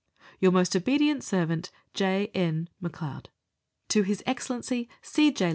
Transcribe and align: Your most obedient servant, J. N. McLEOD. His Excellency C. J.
Your 0.39 0.51
most 0.51 0.75
obedient 0.75 1.23
servant, 1.23 1.69
J. 1.93 2.31
N. 2.33 2.69
McLEOD. 2.81 3.27
His 4.03 4.23
Excellency 4.25 4.89
C. 5.03 5.29
J. 5.29 5.49